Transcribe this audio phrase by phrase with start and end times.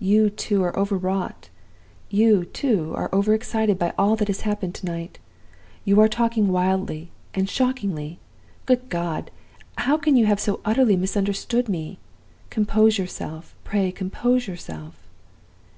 [0.00, 1.50] 'You, too, are overwrought
[2.08, 5.18] you, too, are overexcited by all that has happened to night.
[5.84, 8.18] You are talking wildly and shockingly.
[8.64, 9.30] Good God!
[9.76, 11.98] how can you have so utterly misunderstood me?
[12.48, 14.94] Compose yourself pray, compose yourself.